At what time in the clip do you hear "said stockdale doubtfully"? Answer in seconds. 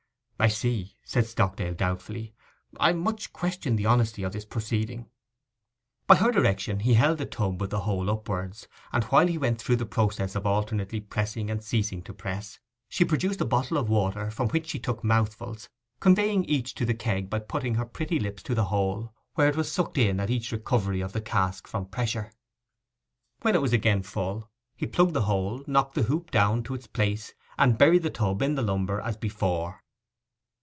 1.03-2.33